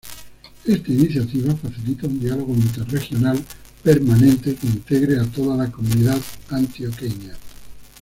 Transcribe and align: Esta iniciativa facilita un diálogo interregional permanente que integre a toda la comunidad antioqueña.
Esta 0.65 0.91
iniciativa 0.91 1.53
facilita 1.55 2.07
un 2.07 2.19
diálogo 2.19 2.55
interregional 2.55 3.37
permanente 3.83 4.55
que 4.55 4.65
integre 4.65 5.19
a 5.19 5.25
toda 5.27 5.55
la 5.55 5.71
comunidad 5.71 6.19
antioqueña. 6.49 7.35